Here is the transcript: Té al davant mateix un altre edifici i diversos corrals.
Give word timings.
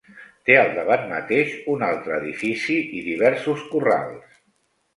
Té 0.49 0.53
al 0.59 0.71
davant 0.77 1.05
mateix 1.11 1.51
un 1.75 1.85
altre 1.89 2.17
edifici 2.21 2.81
i 3.01 3.05
diversos 3.11 3.65
corrals. 3.77 4.37